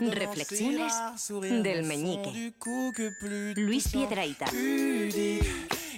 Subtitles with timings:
[0.00, 2.32] Reflexiones del meñique.
[2.32, 4.06] du coup que plus Luis touchants.
[4.06, 4.46] Piedrahita.
[4.46, 5.44] Pudique.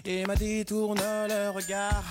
[0.04, 2.02] Emma détourne le regard.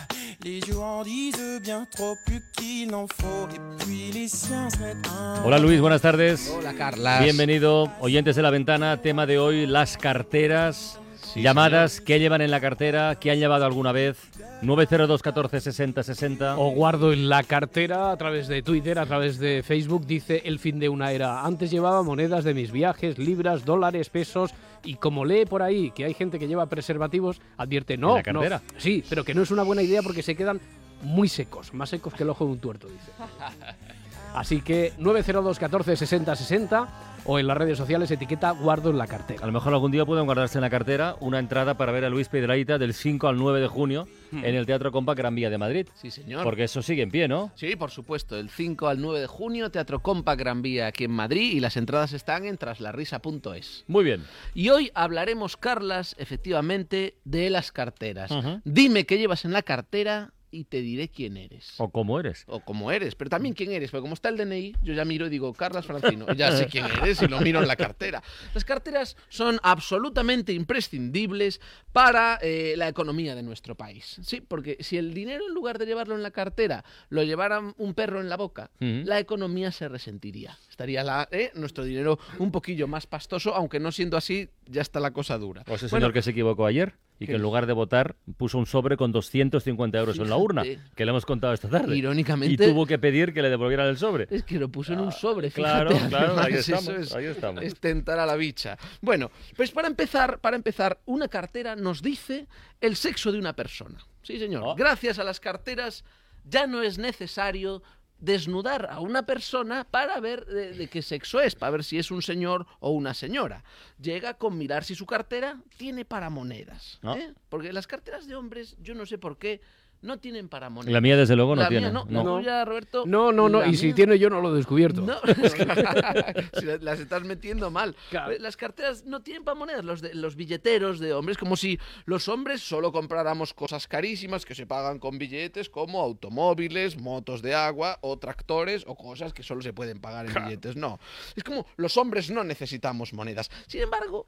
[0.43, 3.47] Les yeux en disent bien trop plus qu'il n'en faut.
[3.53, 5.43] Et puis les siens se mettent un.
[5.43, 6.37] Hola Luis, buenas tardes.
[6.57, 7.19] Hola.
[7.21, 8.97] Bienvenido, oyentes de la ventana.
[9.01, 10.98] Tema de hoy, las carteras.
[11.33, 13.15] Sí, llamadas, ¿qué llevan en la cartera?
[13.19, 14.17] ¿Qué han llevado alguna vez?
[14.61, 16.57] 902 14 60 60.
[16.57, 20.57] O guardo en la cartera a través de Twitter, a través de Facebook, dice el
[20.57, 21.45] fin de una era.
[21.45, 24.51] Antes llevaba monedas de mis viajes, libras, dólares, pesos,
[24.83, 28.11] y como lee por ahí que hay gente que lleva preservativos, advierte no.
[28.11, 28.61] ¿En la cartera?
[28.65, 28.79] no.
[28.79, 30.59] Sí, pero que no es una buena idea porque se quedan
[31.03, 33.11] muy secos, más secos que el ojo de un tuerto, dice.
[34.33, 36.87] Así que 902 14 60 60
[37.25, 39.43] o en las redes sociales etiqueta guardo en la cartera.
[39.43, 42.09] A lo mejor algún día pueden guardarse en la cartera una entrada para ver a
[42.09, 45.57] Luis Piedrahita del 5 al 9 de junio en el Teatro Compa Gran Vía de
[45.57, 45.87] Madrid.
[45.95, 46.43] Sí, señor.
[46.43, 47.51] Porque eso sigue en pie, ¿no?
[47.55, 48.37] Sí, por supuesto.
[48.37, 51.77] El 5 al 9 de junio, Teatro Compa Gran Vía aquí en Madrid y las
[51.77, 53.83] entradas están en traslarrisa.es.
[53.87, 54.23] Muy bien.
[54.53, 58.31] Y hoy hablaremos, Carlas, efectivamente, de las carteras.
[58.63, 61.73] Dime qué llevas en la cartera y te diré quién eres.
[61.77, 62.43] O cómo eres.
[62.47, 65.27] O cómo eres, pero también quién eres, porque como está el DNI, yo ya miro
[65.27, 68.21] y digo, Carlas Francino, ya sé quién eres y lo miro en la cartera.
[68.53, 71.61] Las carteras son absolutamente imprescindibles
[71.91, 74.19] para eh, la economía de nuestro país.
[74.23, 77.93] Sí, porque si el dinero en lugar de llevarlo en la cartera lo llevara un
[77.93, 80.57] perro en la boca, la economía se resentiría.
[80.69, 84.99] Estaría la, eh, nuestro dinero un poquillo más pastoso, aunque no siendo así, ya está
[84.99, 85.63] la cosa dura.
[85.67, 88.57] O ese Bueno, señor que se equivocó ayer y que en lugar de votar puso
[88.57, 91.97] un sobre con 250 euros en la urna, que le hemos contado esta tarde.
[91.97, 94.27] Irónicamente- Y tuvo que pedir que le devolvieran el sobre.
[94.29, 97.15] Es que lo puso en un sobre, Claro, fíjate, claro, ahí además, eso estamos, es-
[97.15, 97.63] ahí estamos.
[97.63, 98.77] es tentar a la bicha.
[99.01, 102.47] Bueno, pues para empezar, para empezar, una cartera nos dice
[102.79, 103.99] el sexo de una persona.
[104.21, 104.63] Sí, señor.
[104.65, 104.75] Oh.
[104.75, 106.05] Gracias a las carteras
[106.45, 107.83] ya no es necesario
[108.19, 112.11] desnudar a una persona para ver de, de qué sexo es, para ver si es
[112.11, 113.63] un señor o una señora.
[114.01, 116.99] Llega con mirar si su cartera tiene para monedas.
[117.03, 117.15] Ah.
[117.17, 117.33] ¿eh?
[117.49, 119.61] Porque las carteras de hombres, yo no sé por qué,
[120.01, 120.93] no tienen para monedas.
[120.93, 121.93] La mía, desde luego, no La mía tiene.
[121.93, 122.23] no, no.
[122.23, 123.03] la tuya, Roberto.
[123.05, 125.01] No, no, no, la y si tiene yo no lo he descubierto.
[125.01, 125.19] no,
[126.81, 127.95] las estás metiendo mal.
[128.09, 128.33] Claro.
[128.39, 132.27] Las carteras no tienen para monedas, los, de, los billeteros de hombres, como si los
[132.27, 137.97] hombres solo compráramos cosas carísimas que se pagan con billetes, como automóviles, motos de agua
[138.01, 140.75] o tractores o cosas que solo se pueden pagar en billetes.
[140.75, 140.99] No,
[141.35, 143.49] es como los hombres no necesitamos monedas.
[143.67, 144.27] Sin embargo,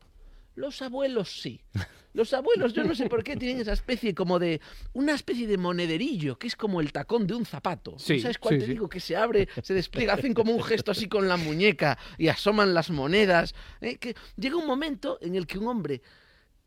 [0.56, 1.62] los abuelos sí.
[2.14, 4.60] Los abuelos, yo no sé por qué, tienen esa especie como de.
[4.94, 7.98] Una especie de monederillo, que es como el tacón de un zapato.
[7.98, 8.72] Sí, ¿Sabes cuál sí, te sí.
[8.74, 8.90] digo?
[8.90, 12.74] Que se abre, se despliega, hacen como un gesto así con la muñeca y asoman
[12.74, 13.56] las monedas.
[13.80, 13.98] ¿eh?
[13.98, 16.02] Que llega un momento en el que un hombre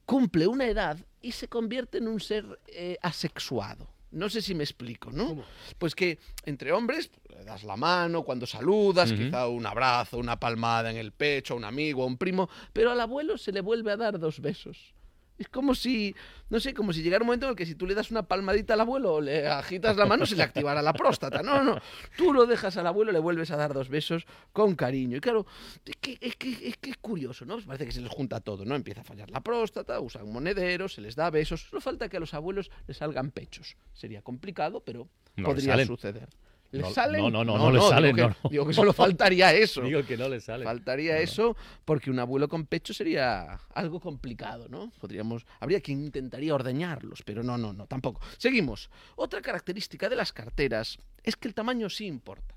[0.07, 3.94] cumple una edad y se convierte en un ser eh, asexuado.
[4.15, 5.29] No sé si me explico, ¿no?
[5.29, 5.45] ¿Cómo?
[5.79, 10.91] Pues que entre hombres le das la mano cuando saludas, quizá un abrazo, una palmada
[10.91, 13.91] en el pecho a un amigo, a un primo, pero al abuelo se le vuelve
[13.91, 14.94] a dar dos besos.
[15.37, 16.15] Es como si,
[16.49, 18.23] no sé, como si llegara un momento en el que si tú le das una
[18.23, 21.43] palmadita al abuelo o le agitas la mano, se le activara la próstata.
[21.43, 21.81] No, no,
[22.17, 25.17] tú lo dejas al abuelo, le vuelves a dar dos besos con cariño.
[25.17, 25.47] Y claro,
[25.85, 27.55] es que es, que, es, que es curioso, ¿no?
[27.55, 28.77] Pues parece que se les junta todo, ¿no?
[28.77, 31.63] Empieza a fallar la próstata, usan monederos, se les da besos.
[31.63, 33.77] Solo falta que a los abuelos les salgan pechos.
[33.93, 36.29] Sería complicado, pero No podría suceder.
[36.75, 37.21] ¿Les No, salen?
[37.23, 39.81] no, no, no, no les salen, Digo que, digo que solo faltaría eso.
[39.83, 40.65] Digo que no le sale.
[40.65, 44.91] Faltaría eso porque un abuelo con pecho sería algo complicado, ¿no?
[45.01, 48.21] Podríamos, habría quien intentaría ordeñarlos, pero no, no, no, tampoco.
[48.39, 48.91] Seguimos.
[49.17, 52.55] Otra característica de las carteras es que el tamaño sí importa.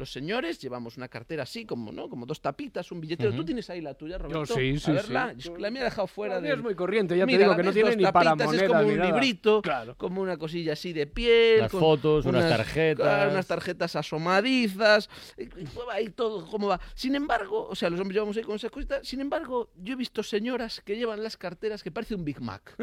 [0.00, 2.08] Los señores llevamos una cartera así, como, ¿no?
[2.08, 3.32] Como dos tapitas, un billetero.
[3.34, 4.54] ¿Tú tienes ahí la tuya, Roberto?
[4.54, 5.34] sí, sí, A verla.
[5.38, 5.50] sí.
[5.58, 6.52] La mía he dejado fuera La de...
[6.54, 8.98] es muy corriente, ya te digo que no tiene ni para monedas Es como un
[9.00, 9.94] librito, Claro.
[9.98, 11.68] como una cosilla así de piel.
[11.68, 13.04] Con fotos, unas tarjetas.
[13.06, 15.08] claro, unas tarjetas asomadizas.
[15.36, 16.80] y- y pues ahí todo, cómo va.
[16.94, 19.06] Sin embargo, o sea, los hombres llevamos ahí con esas cositas.
[19.06, 22.74] Sin embargo, yo he visto señoras que llevan las carteras que parece un Big Mac.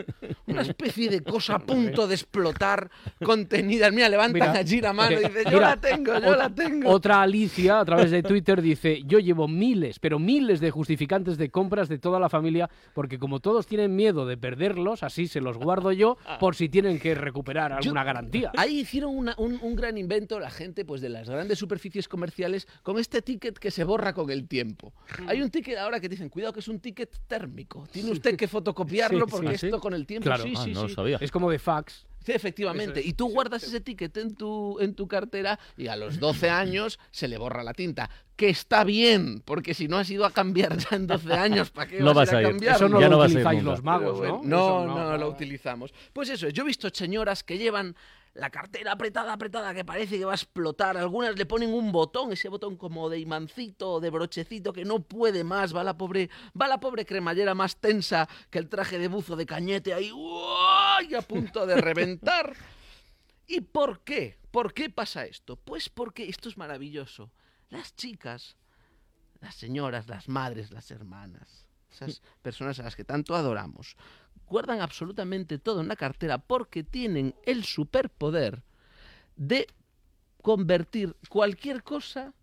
[0.45, 2.91] Una especie de cosa a punto de explotar
[3.23, 3.89] contenida.
[3.91, 6.49] Mira, levantan Mira, allí la mano y eh, dicen, yo mira, la tengo, yo la
[6.49, 6.91] tengo.
[7.07, 11.49] Otra Alicia a través de Twitter dice, yo llevo miles, pero miles de justificantes de
[11.49, 15.57] compras de toda la familia, porque como todos tienen miedo de perderlos, así se los
[15.57, 18.51] guardo yo por si tienen que recuperar alguna garantía.
[18.57, 22.67] Ahí hicieron una- un, un gran invento la gente pues de las grandes superficies comerciales
[22.83, 24.91] con este ticket que se borra con el tiempo.
[25.27, 27.87] Hay un ticket ahora que dicen, cuidado que es un ticket térmico.
[27.89, 29.81] Tiene usted que fotocopiarlo Sí, porque sí, esto sí.
[29.81, 30.43] con el tiempo Claro.
[30.43, 31.17] sí, Ah, sí, no lo sabía.
[31.21, 32.05] Es como de fax.
[32.27, 32.99] Sí, efectivamente.
[32.99, 33.05] Es.
[33.05, 36.99] Y tú guardas ese ticket en tu, en tu cartera y a los 12 años
[37.09, 38.09] se le borra la tinta.
[38.35, 41.89] Que está bien, porque si no has ido a cambiar ya en 12 años, ¿para
[41.89, 42.75] qué No vas, vas a ir a cambiar?
[42.75, 44.17] Eso no Ya lo no utilizáis los magos, ¿no?
[44.17, 45.93] bueno, no, Eso no, lo utilizamos.
[46.11, 47.95] Pues eso, yo he visto señoras que llevan
[48.37, 50.95] la cartera apretada, apretada, que parece que va a explotar.
[50.95, 55.43] Algunas le ponen un botón, ese botón como de imancito, de brochecito, que no puede
[55.43, 55.75] más.
[55.75, 56.29] Va la pobre,
[56.59, 61.15] va la pobre cremallera más tensa que el traje de buzo de cañete ahí, ¡uay!
[61.15, 62.55] a punto de reventar.
[63.47, 64.37] ¿Y por qué?
[64.51, 65.55] ¿Por qué pasa esto?
[65.55, 67.31] Pues porque esto es maravilloso.
[67.69, 68.55] Las chicas,
[69.41, 73.95] las señoras, las madres, las hermanas, esas personas a las que tanto adoramos,
[74.47, 78.63] guardan absolutamente todo en la cartera porque tienen el superpoder
[79.35, 79.67] de
[80.41, 82.33] convertir cualquier cosa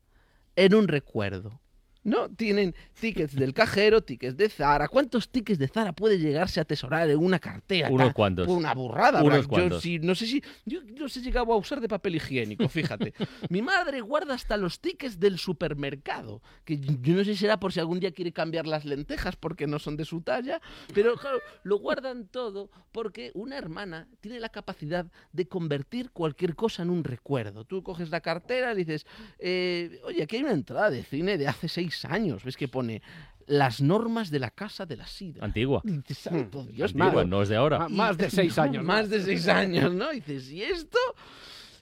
[0.57, 1.61] en un recuerdo.
[2.05, 4.89] No, tienen tickets del cajero, tickets de Zara.
[4.89, 7.89] ¿Cuántos tickets de Zara puede llegarse a atesorar en una cartera?
[7.91, 8.47] Unos cuantos.
[8.47, 9.23] Una burrada.
[9.23, 9.49] Unos.
[9.49, 13.15] Yo sí, no sé si yo los he llegado a usar de papel higiénico, fíjate.
[13.49, 17.73] Mi madre guarda hasta los tickets del supermercado, que yo no sé si será por
[17.73, 20.61] si algún día quiere cambiar las lentejas porque no son de su talla,
[20.93, 26.83] pero claro, lo guardan todo porque una hermana tiene la capacidad de convertir cualquier cosa
[26.83, 27.65] en un recuerdo.
[27.65, 29.07] Tú coges la cartera y dices,
[29.39, 33.03] eh, oye, aquí hay una entrada de cine de hace seis años, ves que pone
[33.47, 35.45] las normas de la casa de la sida.
[35.45, 35.83] Antigua.
[35.85, 37.27] Y dices, "Santo Dios, Antigua, madre".
[37.29, 37.89] no es de ahora.
[37.91, 38.83] Más de seis años.
[38.83, 40.13] Más de seis años, ¿no?
[40.13, 40.99] Y dices, ¿y esto?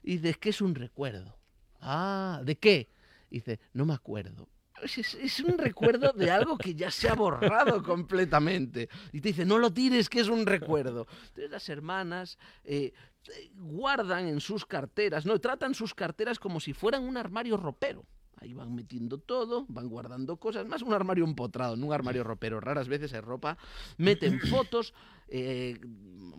[0.02, 1.36] Y dices, ¿qué es un recuerdo?
[1.80, 2.88] Ah, ¿de qué?
[3.30, 4.48] Y dice, no me acuerdo.
[4.82, 8.88] Es, es- es un recuerdo de algo que ya se ha borrado completamente.
[9.12, 11.06] Y te dice, no lo tires, que es un recuerdo.
[11.28, 12.92] Entonces las hermanas eh,
[13.28, 18.04] eh, guardan en sus carteras, no, tratan sus carteras como si fueran un armario ropero.
[18.42, 22.58] Ahí van metiendo todo, van guardando cosas, más un armario empotrado, no un armario ropero.
[22.60, 23.56] Raras veces hay ropa.
[23.98, 24.92] Meten fotos,
[25.28, 25.78] eh,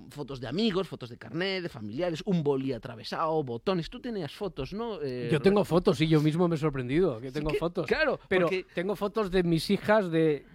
[0.10, 3.90] fotos de amigos, fotos de carnet, de familiares, un boli atravesado, botones.
[3.90, 5.02] Tú tenías fotos, ¿no?
[5.02, 7.88] Eh, Yo tengo fotos y yo mismo me he sorprendido que tengo que- fotos.
[7.88, 10.46] claro, pero porque- tengo fotos de mis hijas de,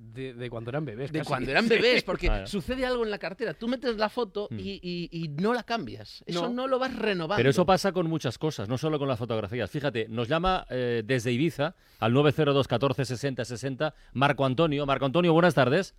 [0.00, 1.12] de, de cuando eran bebés.
[1.12, 1.28] de casi.
[1.28, 2.46] cuando eran bebés, porque Claro.
[2.46, 3.54] sucede algo en la cartera.
[3.54, 4.58] Tú metes la foto Mm.
[4.58, 6.22] y, y- y no la cambias.
[6.26, 6.54] Eso No.
[6.54, 6.66] no.
[6.68, 7.36] lo vas renovando.
[7.36, 9.70] Pero eso pasa con muchas cosas, no solo con las fotografías.
[9.70, 14.86] Fíjate, nos llama eh, desde Ibiza al 902 14 60 60 Marco Antonio.
[14.86, 15.94] Marco Antonio, buenas tardes.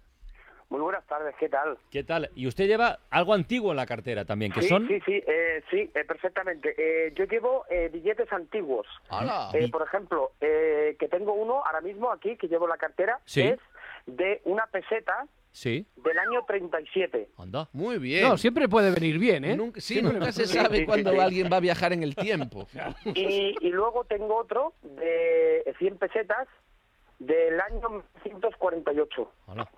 [0.69, 1.77] Muy buenas tardes, ¿qué tal?
[1.91, 2.29] ¿Qué tal?
[2.33, 4.87] Y usted lleva algo antiguo en la cartera también, que sí, son...
[4.87, 6.73] sí, sí, eh, sí, eh, perfectamente.
[6.77, 8.87] Eh, yo llevo eh, billetes antiguos.
[9.53, 13.19] Eh, por ejemplo, eh, que tengo uno ahora mismo aquí, que llevo en la cartera,
[13.25, 13.41] Sí.
[13.41, 13.59] es
[14.05, 17.27] de una peseta Sí, del año 37.
[17.37, 17.67] anda.
[17.73, 18.23] Muy bien.
[18.29, 19.57] No, siempre puede venir bien, ¿eh?
[19.57, 21.19] Nunca, sí, Siempre nunca se sabe sí, cuándo sí.
[21.19, 22.67] alguien va a viajar en el tiempo.
[23.15, 26.47] Y, y luego tengo otro de 100 pesetas
[27.19, 27.89] del año
[28.23, 29.31] 1948.
[29.47, 29.69] Hola.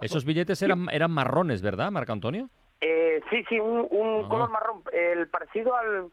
[0.00, 2.48] Esos billetes eran, eran marrones, ¿verdad, Marco Antonio?
[2.80, 4.28] Eh, sí, sí, un, un Ah.
[4.30, 6.06] color marrón, el parecido al...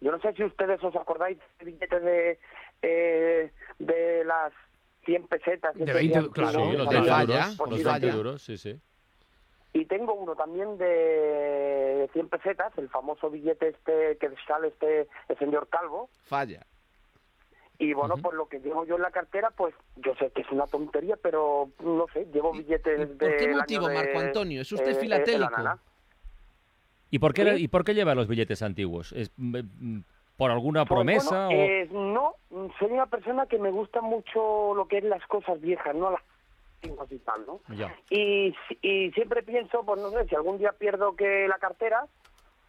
[0.00, 2.38] Yo no sé si ustedes os acordáis de billetes de,
[2.82, 4.52] eh, de las
[5.10, 5.74] 100 pesetas.
[5.74, 7.56] De se 20, hacían, claro, los de 20 falla, duros.
[7.56, 8.14] por Los si 20 falla.
[8.14, 8.80] duros, sí, sí.
[9.72, 15.38] Y tengo uno también de 100 pesetas, el famoso billete este que sale este el
[15.38, 16.08] señor Calvo.
[16.24, 16.64] Falla.
[17.78, 20.50] Y bueno, pues lo que llevo yo en la cartera, pues yo sé que es
[20.50, 23.26] una tontería, pero no sé, llevo billetes de...
[23.26, 24.60] ¿Por qué motivo, Marco Antonio?
[24.60, 25.80] ¿Es usted filatélico?
[27.10, 27.64] ¿Y por qué, ¿Sí?
[27.64, 29.12] ¿Y por qué lleva los billetes antiguos?
[29.12, 30.04] ¿Es, mm, mm,
[30.40, 31.48] ¿Por alguna promesa?
[31.48, 31.96] Pues, o...
[31.98, 32.34] eh, no,
[32.78, 36.22] soy una persona que me gusta mucho lo que es las cosas viejas, no las
[37.10, 37.60] y tal, ¿no?
[37.76, 37.94] Ya.
[38.08, 42.06] Y, y siempre pienso, pues no sé, si algún día pierdo que la cartera,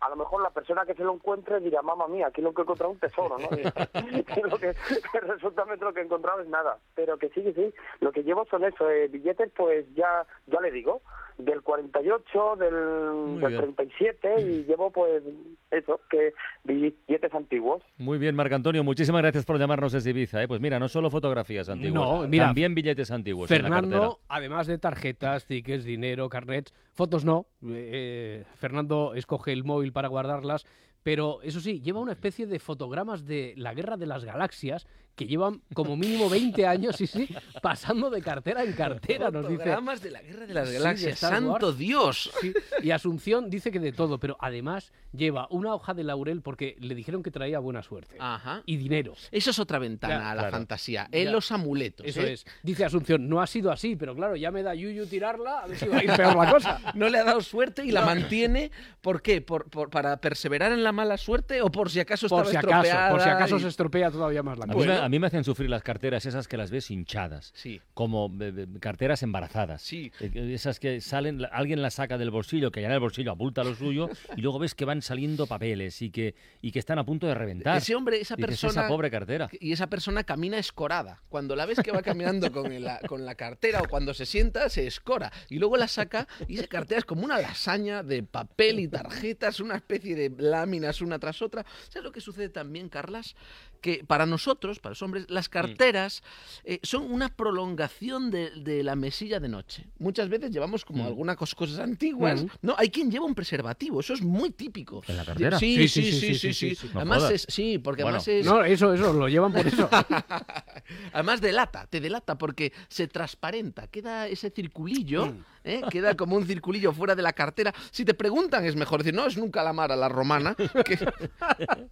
[0.01, 2.59] a lo mejor la persona que se lo encuentre dirá, mamá mía, aquí lo que
[2.59, 3.47] he encontrado es un tesoro, ¿no?
[3.55, 4.73] Y lo que,
[5.21, 6.77] resulta que lo que he encontrado es nada.
[6.93, 10.59] Pero que sí, que sí, lo que llevo son eso, eh, billetes, pues ya ya
[10.59, 11.03] le digo,
[11.37, 13.75] del 48, del, del bien.
[13.75, 15.23] 37, y llevo pues
[15.71, 17.81] eso, que billetes antiguos.
[17.97, 20.43] Muy bien, Marco Antonio, muchísimas gracias por llamarnos desde Ibiza.
[20.43, 20.47] ¿eh?
[20.47, 23.81] Pues mira, no solo fotografías antiguas, No, mira, también billetes antiguos en la cartera.
[23.91, 27.45] Fernando, además de tarjetas, tickets, dinero, carnets, fotos no.
[27.67, 30.65] eh, Fernando escoge el móvil para guardarlas,
[31.03, 34.87] pero eso sí, lleva una especie de fotogramas de la Guerra de las Galaxias
[35.21, 37.27] que llevan como mínimo 20 años, sí, sí,
[37.61, 39.57] pasando de cartera en cartera, nos dice.
[39.59, 41.19] Fotogramas de la Guerra de las Sí, Galaxias.
[41.19, 41.77] ¡Santo Wars.
[41.77, 42.31] Dios!
[42.41, 46.75] Sí, y Asunción dice que de todo, pero además lleva una hoja de laurel porque
[46.79, 48.15] le dijeron que traía buena suerte.
[48.19, 48.63] Ajá.
[48.65, 49.13] Y dinero.
[49.31, 50.57] Eso es otra ventana Ya, a la claro.
[50.57, 51.07] fantasía.
[51.11, 51.31] En Ya.
[51.31, 52.05] los amuletos.
[52.07, 52.33] Eso ¿eh?
[52.33, 52.45] es.
[52.63, 55.77] Dice Asunción, no ha sido así, pero claro, ya me da yuyu tirarla, a ver
[55.77, 56.79] si va a ir peor la cosa.
[56.95, 58.71] No le ha dado suerte y la mantiene.
[59.01, 59.41] ¿Por qué?
[59.41, 62.57] ¿Por, por- ¿Para perseverar en la mala suerte o por si acaso Por estaba si
[62.57, 63.11] acaso, estropeada?
[63.11, 65.05] por si acaso y- se estropea todavía más la A mí, cosa.
[65.11, 67.79] Mí me hacen sufrir las carteras esas que las ves hinchadas, Sí.
[67.93, 69.81] como eh, eh, carteras embarazadas.
[69.83, 70.11] Sí.
[70.19, 73.63] Eh, Esas que salen, alguien las saca del bolsillo, que ya en el bolsillo abulta
[73.63, 77.05] lo suyo, y luego ves que van saliendo papeles y que, y que están a
[77.05, 77.77] punto de reventar.
[77.77, 78.71] Ese hombre, esa persona.
[78.71, 79.49] esa pobre cartera.
[79.59, 81.21] Y esa persona camina escorada.
[81.29, 84.69] Cuando la ves que va caminando con la, con la cartera o cuando se sienta,
[84.69, 85.31] se escora.
[85.49, 89.59] Y luego la saca y esa cartera es como una lasaña de papel y tarjetas,
[89.59, 91.65] una especie de lámina láminas una tras otra.
[91.89, 93.35] ¿Sabes lo que sucede también, Carlas?
[93.81, 96.21] Que para nosotros, para los hombres, las carteras
[96.63, 99.87] eh, son una prolongación de, de la mesilla de noche.
[99.97, 101.07] Muchas veces llevamos como Mm.
[101.07, 102.43] algunas cos- cosas antiguas.
[102.43, 102.47] Mm.
[102.61, 105.01] No, hay quien lleva un preservativo, eso es muy típico.
[105.07, 105.57] ¿En la cartera?
[105.57, 106.75] Sí, sí, sí, sí, sí.
[106.75, 107.31] sí, No Además jodas.
[107.33, 108.19] es, sí, porque Bueno.
[108.19, 109.89] además es, No, eso, eso, lo llevan por eso.
[111.13, 115.43] Además delata, te delata porque se transparenta, queda ese circulillo, Mm.
[115.63, 115.81] ¿Eh?
[115.89, 117.73] queda como un circulillo fuera de la cartera.
[117.91, 120.97] Si te preguntan es mejor decir, no, es un calamar a la romana, que,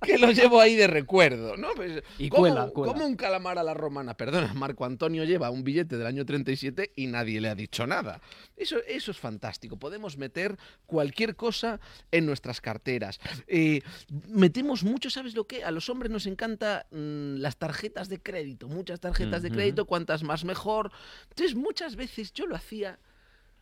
[0.01, 1.69] que lo llevo ahí de recuerdo, ¿no?
[1.75, 2.93] Pues, Y ¿cómo, cuela, cuela.
[2.93, 4.15] cómo un calamar a la romana?
[4.15, 8.21] Perdona, Marco Antonio lleva un billete del año 37 y nadie le ha dicho nada.
[8.55, 11.79] Eso, eso es fantástico, podemos meter cualquier cosa
[12.11, 13.19] en nuestras carteras.
[13.47, 13.81] Eh,
[14.27, 15.63] metemos mucho, ¿sabes lo que?
[15.63, 20.23] A los hombres nos encanta mm, las tarjetas de crédito, muchas tarjetas de crédito, cuantas
[20.23, 20.91] más mejor.
[21.29, 22.99] Entonces, muchas veces yo lo hacía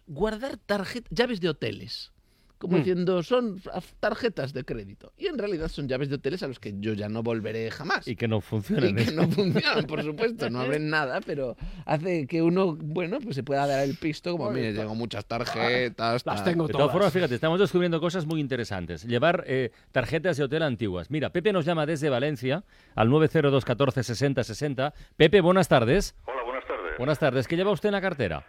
[0.08, 2.12] guardar tarjetas, llaves de hoteles.
[2.60, 2.80] Como Mm.
[2.80, 3.62] diciendo, son
[4.00, 5.14] tarjetas de crédito.
[5.16, 8.08] Y en realidad son llaves de hoteles a los que yo ya no volveré jamás.
[8.08, 8.90] Y que no funcionan.
[8.98, 13.36] Y que no funcionan, por supuesto, no abren nada, pero hace que uno, bueno, pues
[13.36, 16.26] se pueda dar el pisto, como, mire, tengo muchas tarjetas.
[16.26, 16.44] Las tal".
[16.46, 16.94] tengo De todas todas.
[16.94, 19.04] formas, fíjate, estamos descubriendo cosas muy interesantes.
[19.06, 21.12] Llevar eh, tarjetas de hotel antiguas.
[21.12, 22.64] Mira, Pepe nos llama desde Valencia
[22.96, 24.94] al 902 14 60 60.
[25.16, 26.16] Pepe, buenas tardes.
[26.26, 26.98] Hola, buenas tardes.
[26.98, 27.48] Buenas tardes.
[27.48, 28.44] ¿Qué lleva usted en la cartera?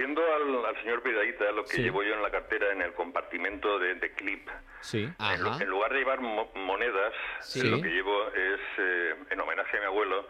[0.00, 1.82] Contradiciendo al, al señor Pidaita, lo que Sí.
[1.82, 4.48] llevo yo en la cartera en el compartimento de, de clip,
[4.80, 5.04] Sí.
[5.04, 5.58] en, Ajá.
[5.62, 7.68] en lugar de llevar mo- monedas, Sí.
[7.68, 10.26] lo que llevo es, eh, en homenaje a mi abuelo,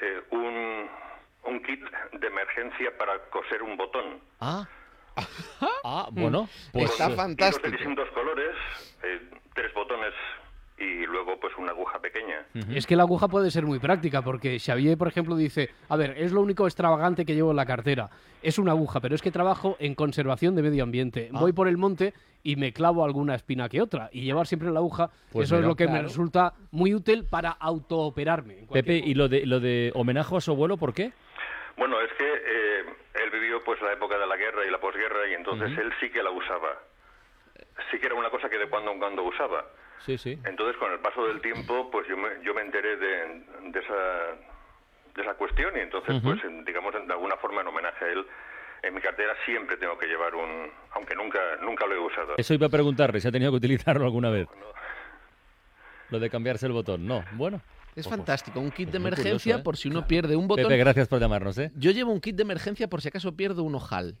[0.00, 0.88] eh, un,
[1.44, 4.20] un kit de emergencia para coser un botón.
[4.40, 4.66] Ah.
[5.88, 6.48] Ah, bueno.
[6.72, 7.66] Pues, Está eh, fantástico.
[7.68, 8.56] de distintos colores,
[9.04, 9.20] eh,
[9.54, 10.12] tres botones
[10.78, 12.44] y luego pues una aguja pequeña.
[12.74, 16.14] Es que la aguja puede ser muy práctica, porque Xavier, por ejemplo, dice, a ver,
[16.18, 18.10] es lo único extravagante que llevo en la cartera.
[18.42, 21.30] Es una aguja, pero es que trabajo en conservación de medio ambiente.
[21.32, 21.38] Ah.
[21.40, 24.10] Voy por el monte y me clavo alguna espina que otra.
[24.12, 25.66] Y llevar siempre la aguja, Pues eso mira.
[25.66, 28.66] es lo que me resulta muy útil para autooperarme.
[28.70, 31.12] Pepe, ¿y lo de, lo de homenaje a su abuelo, por qué?
[31.76, 32.84] Bueno, es que eh,
[33.24, 36.10] él vivió pues la época de la guerra y la posguerra y entonces él sí
[36.10, 36.68] que la usaba.
[37.90, 39.64] Sí que era una cosa que de cuando en cuando usaba.
[40.04, 40.38] Sí, sí.
[40.44, 43.94] Entonces, con el paso del tiempo, pues yo me, yo me enteré de, de esa
[45.14, 48.26] de esa cuestión y entonces, pues en- digamos, de alguna forma en homenaje a él,
[48.82, 52.34] en mi cartera siempre tengo que llevar un, aunque nunca nunca lo he usado.
[52.36, 54.46] Eso iba a preguntarle si ha tenido que utilizarlo alguna vez.
[54.58, 54.66] No.
[56.10, 57.06] Lo de cambiarse el botón.
[57.06, 57.60] No, bueno.
[57.96, 58.14] Es Ojo.
[58.16, 59.62] fantástico, un kit de Es emergencia curioso, ¿eh?
[59.64, 60.64] por si uno pierde un botón.
[60.66, 61.72] Pepe, gracias por llamarnos, ¿eh?
[61.76, 64.18] Yo llevo un kit de emergencia por si acaso pierdo un ojal.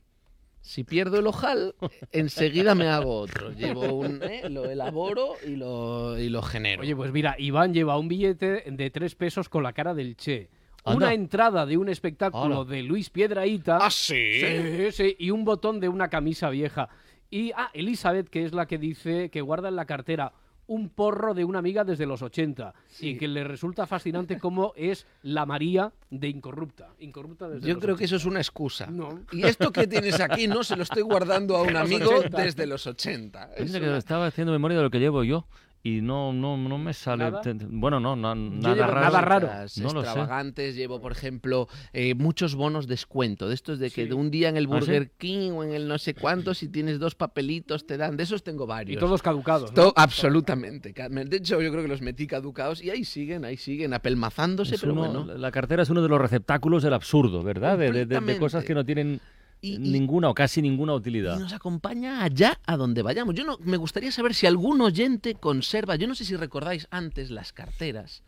[0.60, 1.74] Si pierdo el ojal,
[2.12, 3.52] enseguida me hago otro.
[3.52, 4.48] Llevo un, ¿eh?
[4.50, 6.82] lo elaboro y lo, y lo genero.
[6.82, 10.48] Oye, pues mira, Iván lleva un billete de tres pesos con la cara del Che.
[10.84, 11.06] Anda.
[11.06, 13.78] Una entrada de un espectáculo de Luis Piedraíta.
[13.80, 14.40] ¿Ah, sí?
[14.40, 16.88] Sí, sí, y un botón de una camisa vieja.
[17.28, 20.32] Y, ah, Elizabeth, que es la que dice que guarda en la cartera
[20.68, 25.06] un porro de una amiga desde los 80 y que le resulta fascinante cómo es
[25.22, 26.88] la María de Incorrupta.
[26.98, 28.04] Incorrupta desde Yo los creo que 80.
[28.04, 28.86] eso es una excusa.
[28.86, 29.20] No.
[29.32, 32.42] Y esto que tienes aquí no se lo estoy guardando a un amigo 80.
[32.42, 33.52] desde los 80.
[33.54, 35.46] Es Fíjate que una- estaba haciendo memoria de lo que llevo yo
[35.86, 37.30] y no, no, no me sale.
[37.68, 39.00] Bueno, no, Yo nada llevo raro.
[39.00, 39.46] nada raro.
[39.68, 40.06] cosas No lo sé.
[40.06, 43.48] extravagantes, llevo, por ejemplo, eh, muchos bonos descuento.
[43.48, 44.08] De estos de que Sí.
[44.08, 44.74] de un día en el ¿Ah, sí?
[44.74, 48.16] Burger King o en el no sé cuánto, si tienes dos papelitos, te dan.
[48.16, 48.96] De esos tengo varios.
[48.96, 49.70] Y todos caducados.
[49.70, 49.74] ¿no?
[49.76, 50.92] To- absolutamente.
[50.92, 51.28] Carmen.
[51.28, 54.80] De hecho, yo creo que los metí caducados y ahí siguen, ahí siguen, apelmazándose, Es
[54.80, 55.34] pero uno- bueno.
[55.38, 57.78] La cartera es uno de los receptáculos del absurdo, ¿verdad?
[57.78, 59.20] De, de- de- cosas que no tienen
[59.66, 61.38] Y- y- ninguna o casi ninguna Y utilidad.
[61.38, 63.34] nos acompaña allá a donde vayamos.
[63.34, 67.30] Yo no, me gustaría saber si algún oyente conserva, yo no sé si recordáis antes
[67.30, 68.22] las carteras,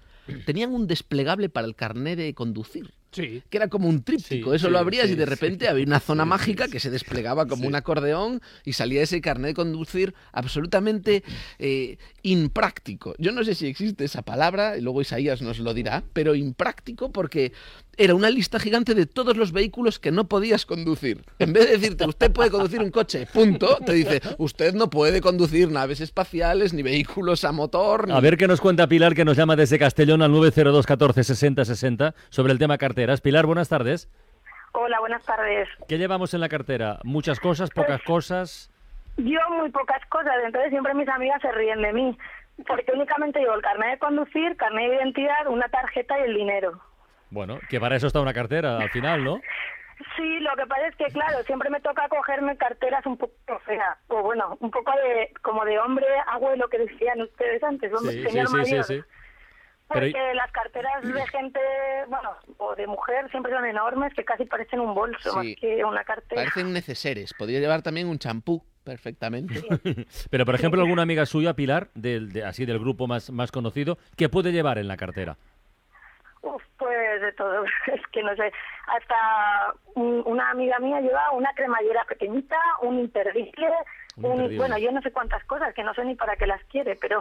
[0.44, 2.92] tenían un desplegable para el carné de conducir.
[3.10, 3.42] Sí.
[3.48, 4.50] que era como un tríptico.
[4.50, 5.30] Sí, Eso sí, lo abrías sí, y de sí.
[5.30, 7.68] repente había una zona Sí, mágica sí, que se desplegaba como Sí.
[7.68, 11.24] un acordeón y salía ese carnet de conducir absolutamente
[11.58, 13.14] eh, impráctico.
[13.18, 17.10] Yo no sé si existe esa palabra, y luego Isaías nos lo dirá, pero impráctico
[17.10, 17.52] porque
[17.98, 21.24] era una lista gigante de todos los vehículos que no podías conducir.
[21.40, 25.20] En vez de decirte, usted puede conducir un coche, punto, te dice, usted no puede
[25.20, 29.24] conducir naves espaciales, ni vehículos a motor, ni A ver qué nos cuenta Pilar, que
[29.24, 33.20] nos llama desde Castellón al 902 14 60 60 sobre el tema carteras.
[33.20, 34.08] Pilar, buenas tardes.
[34.72, 35.68] Hola, buenas tardes.
[35.88, 37.00] ¿Qué llevamos en la cartera?
[37.02, 38.70] ¿Muchas cosas, pocas cosas?
[39.16, 42.18] Yo muy pocas cosas, entonces siempre mis amigas se ríen de mí,
[42.64, 46.80] porque únicamente llevo el carnet de conducir, carnet de identidad, una tarjeta y el dinero.
[47.30, 49.40] Bueno, que para eso está una cartera al final, ¿no?
[50.16, 53.34] Sí, lo que pasa es que, claro, siempre me toca cogerme carteras un poco
[53.66, 58.12] feas, o bueno, un poco de como de hombre abuelo que decían ustedes antes, hombre,
[58.12, 58.84] Sí, sí, señor sí, sí, mayor.
[58.84, 59.00] sí.
[59.90, 61.60] Pero- Porque las carteras de gente,
[62.08, 65.36] bueno, o de mujer siempre son enormes, que casi parecen un bolso Sí.
[65.36, 66.42] más que una cartera.
[66.42, 67.32] parecen neceseres.
[67.34, 69.54] Podría llevar también un champú, perfectamente.
[70.30, 73.96] Pero, por ejemplo, alguna amiga suya, Pilar, del, de- así del grupo más, más conocido,
[74.16, 75.38] ¿qué puede llevar en la cartera?
[76.42, 78.52] Uf, pues de todo, es que no sé.
[78.86, 83.68] Hasta un- una amiga mía lleva una cremallera pequeñita, un imperdible,
[84.16, 86.96] Un bueno, yo no sé cuántas cosas, que no sé ni para qué las quiere,
[86.96, 87.20] pero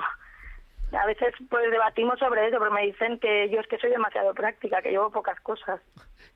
[0.92, 4.34] a veces pues debatimos sobre eso, pero me dicen que yo es que soy demasiado
[4.34, 5.80] práctica, que llevo pocas cosas.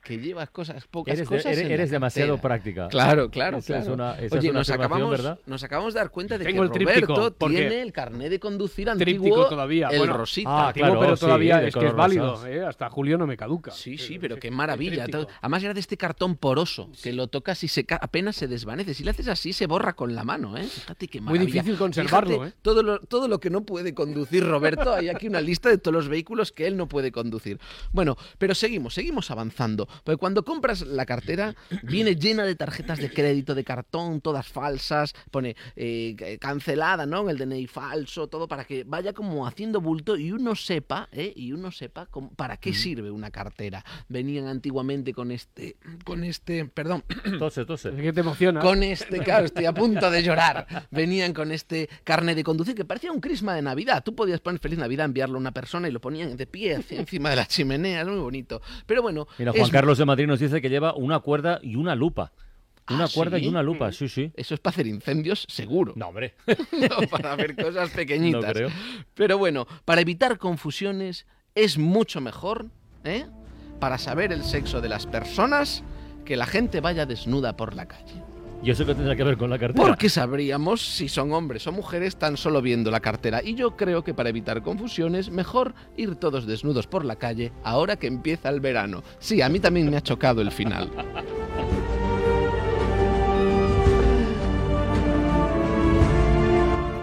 [0.02, 1.46] Que llevas cosas, pocas Eres, cosas.
[1.56, 2.88] eres- eres demasiado práctica.
[2.88, 3.94] Claro, claro, Esa es claro.
[3.94, 5.38] una- esa Oye, es una nos acabamos, ¿verdad?
[5.46, 8.40] nos acabamos de dar cuenta de Tengo que el tríptico, Roberto tiene el carnet de
[8.40, 9.88] conducir antiguo, todavía.
[9.88, 10.50] el bueno, rosita.
[10.50, 12.46] Ah, antiguo, claro, pero sí, todavía de es que es válido.
[12.46, 12.64] ¿eh?
[12.66, 13.70] Hasta julio no me caduca.
[13.70, 15.06] Sí, sí, pero eh, qué maravilla.
[15.40, 18.94] Además era de este cartón poroso, que lo tocas y se apenas se desvanece.
[18.94, 20.64] Si le haces así, se borra con la mano, ¿eh?
[20.64, 21.52] Fíjate qué Muy maravilla.
[21.62, 22.54] difícil conservarlo, Fíjate ¿eh?
[22.62, 25.94] Todo lo, todo lo que no puede conducir Roberto, hay aquí una lista de todos
[25.94, 27.58] los vehículos que él no puede conducir.
[27.92, 29.86] Bueno, pero seguimos, seguimos avanzando.
[30.04, 35.14] Porque cuando compras la cartera, viene llena de tarjetas de crédito, de cartón, todas falsas,
[35.30, 37.28] pone eh, ca- cancelada, ¿no?
[37.30, 41.32] El DNI falso, todo para que vaya como haciendo bulto y uno sepa, ¿eh?
[41.34, 43.84] Y uno sepa cómo- para qué sirve una cartera.
[44.08, 47.04] Venían antiguamente con este, con este, perdón,
[47.38, 47.90] Tose, tose.
[47.90, 48.60] Es que te emociona.
[48.60, 50.66] con este, claro, estoy a punto de llorar.
[50.90, 54.02] Venían con este carnet de conducir que parecía un crisma de Navidad.
[54.04, 57.30] Tú podías poner Feliz Navidad, enviarlo a una persona y lo ponían de pie encima
[57.30, 58.60] de la chimenea, es muy bonito.
[58.86, 61.76] Pero bueno, Mira, Juan es- Carlos de Madrid nos dice que lleva una cuerda y
[61.76, 62.32] una lupa.
[62.90, 63.44] Una ¿Ah, cuerda sí?
[63.44, 64.32] y una lupa, sí, sí.
[64.34, 65.92] Eso es para hacer incendios, seguro.
[65.96, 66.34] No, hombre.
[66.72, 68.42] No, para ver cosas pequeñitas.
[68.42, 68.68] No creo.
[69.14, 71.24] Pero bueno, para evitar confusiones
[71.54, 72.66] es mucho mejor,
[73.04, 73.26] ¿eh?
[73.78, 75.84] Para saber el sexo de las personas,
[76.24, 78.14] que la gente vaya desnuda por la calle.
[78.62, 79.84] ¿Y eso qué tendrá que ver con la cartera?
[79.84, 83.40] Porque sabríamos si son hombres o mujeres tan solo viendo la cartera.
[83.42, 87.96] Y yo creo que para evitar confusiones, mejor ir todos desnudos por la calle ahora
[87.96, 89.02] que empieza el verano.
[89.18, 90.90] Sí, a mí también me ha chocado el final.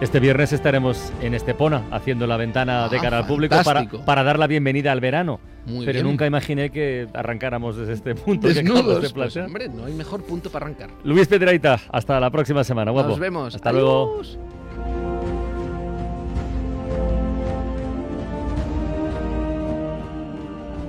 [0.01, 4.23] Este viernes estaremos en Estepona haciendo la ventana de Ah, cara al público para, para
[4.23, 5.41] dar la bienvenida al verano.
[5.65, 6.05] Muy Pero bien.
[6.07, 9.01] nunca imaginé que arrancáramos desde este punto que Desnudos.
[9.01, 10.89] de Pues, hombre, no hay mejor punto para arrancar.
[11.03, 13.09] Luis Pedraita, hasta la próxima semana, guapo.
[13.09, 13.55] Nos vemos.
[13.55, 14.21] Hasta luego.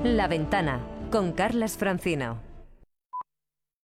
[0.04, 0.80] La ventana
[1.10, 2.38] con Carlas Francino.